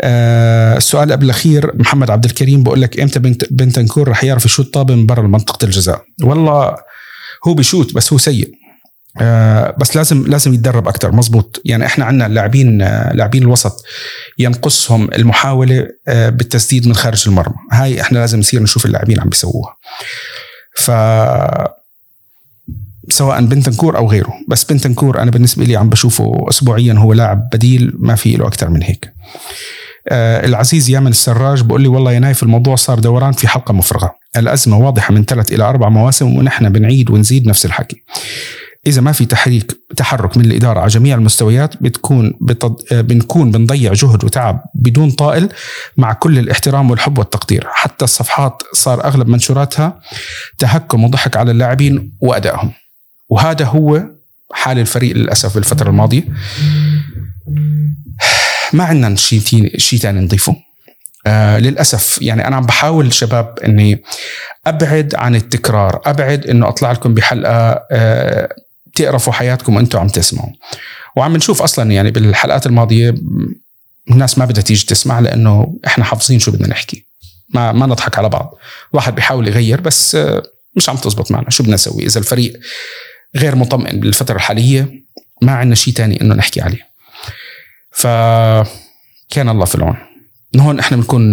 [0.00, 4.74] آه السؤال قبل الأخير محمد عبد الكريم بقول لك إمتى بنت بنتنكور رح يعرف يشوت
[4.74, 6.74] طابه من برا منطقه الجزاء؟ والله
[7.46, 8.65] هو بيشوت بس هو سيء.
[9.20, 13.84] آه بس لازم لازم يتدرب أكثر مزبوط يعني إحنا عندنا لاعبين آه لاعبين الوسط
[14.38, 17.54] ينقصهم المحاولة آه بالتسديد من خارج المرمى.
[17.72, 19.76] هاي إحنا لازم نصير نشوف اللاعبين عم بيسووها.
[20.76, 20.90] ف
[23.08, 24.32] سواء بنتنكور أو غيره.
[24.48, 28.70] بس بنتنكور أنا بالنسبة لي عم بشوفه اسبوعيا هو لاعب بديل ما في له أكثر
[28.70, 29.12] من هيك.
[30.08, 34.14] آه العزيز يامن السراج بقول لي والله يا نايف الموضوع صار دوران في حلقة مفرغة.
[34.36, 38.02] الأزمة واضحة من ثلاث إلى أربع مواسم ونحن بنعيد ونزيد نفس الحكي.
[38.86, 42.76] إذا ما في تحريك تحرك من الإدارة على جميع المستويات بتكون بتض...
[42.92, 45.48] بنكون بنضيع جهد وتعب بدون طائل
[45.96, 47.66] مع كل الاحترام والحب والتقدير.
[47.70, 50.00] حتى الصفحات صار أغلب منشوراتها
[50.58, 52.72] تهكم وضحك على اللاعبين وأدائهم.
[53.28, 54.02] وهذا هو
[54.52, 56.24] حال الفريق للأسف بالفترة الماضية.
[58.72, 59.40] ما عندنا شيء
[59.76, 60.56] شيء ثاني نضيفه.
[61.26, 64.02] آه للأسف يعني أنا عم بحاول شباب إني
[64.66, 68.48] أبعد عن التكرار أبعد إنه أطلع لكم بحلقة آه
[68.96, 70.50] تقرفوا حياتكم وأنتم عم تسمعوا.
[71.16, 73.14] وعم نشوف أصلا يعني بالحلقات الماضية
[74.10, 77.06] الناس ما بدها تيجي تسمع لأنه إحنا حافظين شو بدنا نحكي.
[77.48, 78.54] ما ما نضحك على بعض.
[78.92, 80.42] واحد بيحاول يغير بس آه
[80.74, 81.50] مش عم تزبط معنا.
[81.50, 82.60] شو بدنا نسوي؟ إذا الفريق
[83.36, 85.04] غير مطمئن بالفترة الحالية
[85.42, 86.86] ما عندنا شيء تاني إنه نحكي عليه.
[87.92, 89.96] فكان الله في العون.
[90.56, 91.32] هون إحنا بنكون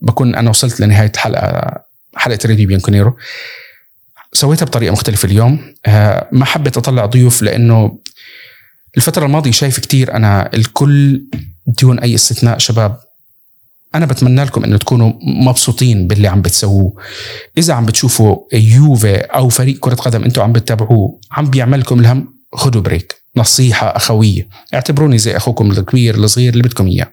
[0.00, 1.80] بكون أنا وصلت لنهاية حلقة
[2.16, 3.16] حلقه راديو بيانكونيرو
[4.32, 5.74] سويتها بطريقة مختلفة اليوم.
[5.86, 7.98] آه، ما حبيت أطلع ضيوف لأنه
[8.96, 11.22] الفترة الماضية شايف كتير أنا الكل
[11.66, 12.96] دون أي استثناء شباب.
[13.94, 16.96] أنا بتمنى لكم إنه تكونوا مبسوطين باللي عم بتسووه.
[17.58, 22.82] إذا عم بتشوفوا يوفي أو فريق كرة قدم أنتم عم بتتابعوه عم بيعملكم الهم خذوا
[22.82, 23.22] بريك.
[23.36, 24.48] نصيحة أخوية.
[24.74, 27.12] اعتبروني زي أخوكم الكبير الصغير اللي بدكم إياه.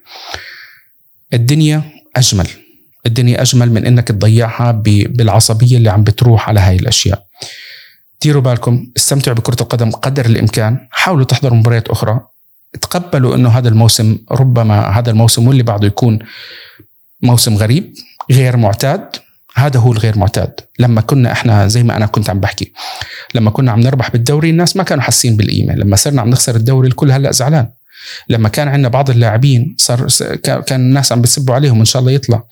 [1.33, 1.83] الدنيا
[2.15, 2.47] أجمل.
[3.05, 4.71] الدنيا أجمل من إنك تضيعها
[5.07, 7.25] بالعصبية اللي عم بتروح على هاي الأشياء.
[8.21, 10.87] ديروا بالكم استمتعوا بكرة القدم قدر الإمكان.
[10.91, 12.19] حاولوا تحضروا مباريات أخرى.
[12.81, 16.19] تقبلوا إنه هذا الموسم ربما هذا الموسم واللي بعده يكون
[17.21, 17.93] موسم غريب
[18.31, 19.09] غير معتاد.
[19.55, 20.53] هذا هو الغير معتاد.
[20.79, 22.73] لما كنا إحنا زي ما أنا كنت عم بحكي.
[23.35, 25.73] لما كنا عم نربح بالدوري الناس ما كانوا حاسين بالقيمة.
[25.73, 27.67] لما صرنا عم نخسر الدوري الكل هلأ زعلان.
[28.29, 30.07] لما كان عندنا بعض اللاعبين صار
[30.43, 32.43] كان الناس عم بيسبوا عليهم ان شاء الله يطلع.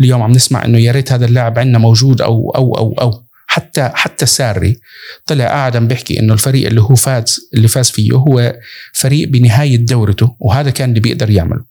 [0.00, 3.22] اليوم عم نسمع إنه يا ريت هذا اللاعب عندنا موجود أو أو أو أو.
[3.46, 4.80] حتى حتى ساري
[5.26, 8.56] طلع قاعد عم بيحكي إنه الفريق اللي هو فاز اللي فاز فيه هو
[8.92, 11.64] فريق بنهاية دورته وهذا كان اللي بيقدر يعمله.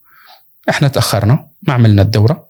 [0.68, 2.48] إحنا تأخرنا ما عملنا الدورة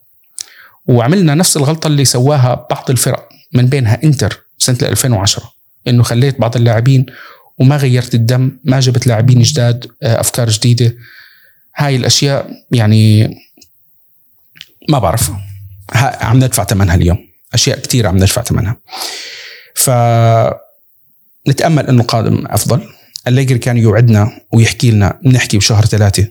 [0.87, 5.53] وعملنا نفس الغلطة اللي سواها بعض الفرق من بينها إنتر سنة 2010
[5.89, 7.07] إنه خليت بعض اللاعبين
[7.62, 10.94] وما غيرت الدم ما جبت لاعبين جداد آه، أفكار جديدة.
[11.76, 13.34] هاي الأشياء يعني
[14.88, 15.30] ما بعرف
[15.94, 17.18] عم ندفع ثمنها اليوم.
[17.54, 18.76] أشياء كثير عم ندفع ثمنها
[19.74, 19.90] ف
[21.48, 22.80] نتأمل إنه قادم أفضل.
[23.28, 26.28] أليجري كان يوعدنا ويحكي لنا بنحكي بشهر ثلاثة.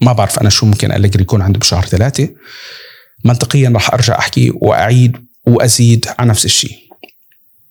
[0.00, 2.28] ما بعرف أنا شو ممكن أليجري يكون عنده بشهر ثلاثة.
[3.24, 5.16] منطقيا راح أرجع أحكي وأعيد
[5.46, 6.76] وأزيد على نفس الشيء.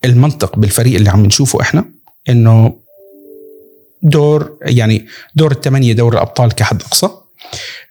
[0.05, 1.85] المنطق بالفريق اللي عم نشوفه إحنا
[2.29, 2.79] إنه
[4.03, 7.09] دور يعني دور الثمانية دور الأبطال كحد أقصى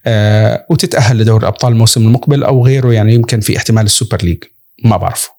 [0.05, 4.43] آه وتتأهل لدور الأبطال الموسم المقبل أو غيره يعني يمكن في احتمال ال Super League
[4.83, 5.29] ما بعرف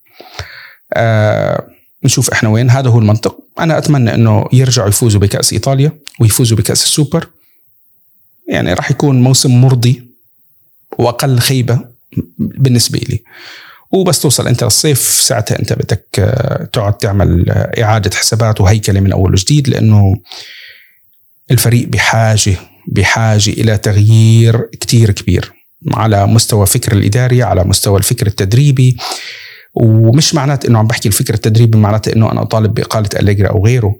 [0.93, 1.67] آه
[2.05, 2.71] نشوف إحنا وين.
[2.71, 3.39] هذا هو المنطق.
[3.59, 7.29] أنا أتمنى إنه يرجعوا يفوزوا بكأس إيطاليا ويفوزوا بكأس السوبر.
[8.49, 10.11] يعني راح يكون موسم مرضي
[10.99, 11.85] وأقل خيبة
[12.39, 13.23] بالنسبة لي.
[13.93, 19.13] وبس توصل أنت للصيف ساعتها أنت بدك آه، تقعد تعمل آه، إعادة حسابات وهيكلة من
[19.13, 20.15] أول وجديد لأنه
[21.51, 22.57] الفريق بحاجة
[22.89, 25.53] بحاجة إلى تغيير كتير كبير
[25.95, 28.97] على مستوى الفكر الإداري على مستوى الفكر التدريبي.
[29.75, 33.97] ومش معناته إنه عم بحكي الفكر التدريبي معناته إنه أنا أطالب بإقالة أليجري أو غيره.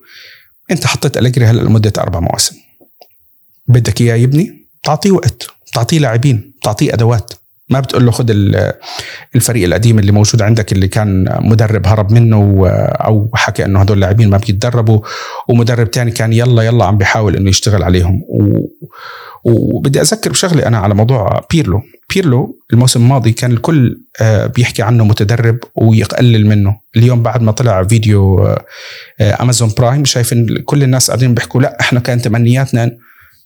[0.71, 2.57] أنت حطيت أليجري هلأ لمدة أربع مواسم.
[3.69, 7.33] بدك إياه يبني تعطيه وقت تعطيه لاعبين تعطيه أدوات.
[7.71, 8.31] ما بتقول له خذ
[9.35, 14.31] الفريق القديم اللي موجود عندك اللي كان مدرب هرب منه أو حكى إنه هدول اللاعبين
[14.31, 15.01] ما بيتدربوا
[15.49, 18.23] ومدرب تاني كان يلا يلا عم بيحاول إنه يشتغل عليهم.
[18.29, 18.61] و
[19.45, 21.83] وبدي أذكر بشغلة أنا على موضوع بيرلو.
[22.15, 26.77] بيرلو الموسم الماضي كان الكل آه، بيحكي عنه متدرب ويقلل منه.
[26.97, 28.49] اليوم بعد ما طلع فيديو
[29.21, 32.97] Amazon Prime شايف كل الناس قاعدين بيحكوا لا إحنا كان تمنياتنا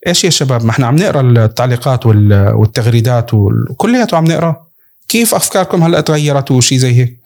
[0.07, 4.67] إيش يا شباب؟ ما إحنا عم نقرأ التعليقات والتغريدات وكلياته عم نقرأ.
[5.07, 7.19] كيف أفكاركم هلأ تغيرت وشي زي هيك؟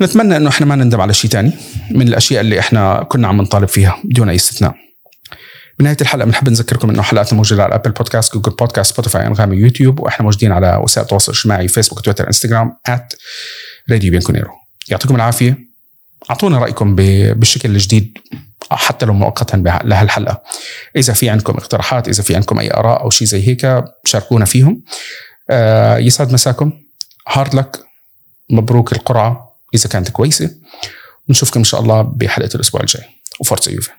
[0.00, 1.52] نتمنى إنه إحنا ما نندم على شيء ثاني
[1.90, 4.74] من الأشياء اللي إحنا كنا عم نطالب فيها بدون أي استثناء.
[5.78, 10.00] بنهاية الحلقة بنحب نذكركم إنه حلقاتنا موجودة على Apple Podcast Google Podcast Spotify Anghami YouTube
[10.00, 12.76] وإحنا موجودين على وسائل التواصل الاجتماعي Facebook Twitter Instagram
[13.90, 14.50] راديو بيانكونيرو
[14.88, 15.58] يعطيكم العافية.
[16.30, 18.18] أعطونا رأيكم بالشكل الجديد.
[18.70, 20.42] حتى لو مؤقتا لهالحلقه
[20.96, 24.82] إذا في عندكم اقتراحات إذا في عندكم أي آراء أو شيء زي هيك شاركونا فيهم.
[25.50, 26.72] آه يسعد مساكم.
[27.28, 27.84] hard luck
[28.50, 30.50] مبروك القرعة إذا كانت كويسة.
[31.28, 33.04] ونشوفكم إن شاء الله بحلقة الأسبوع الجاي.
[33.40, 33.90] و Forza Juve